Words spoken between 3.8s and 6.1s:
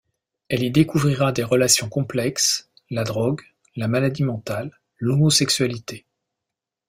maladie mentale, l'homosexualité.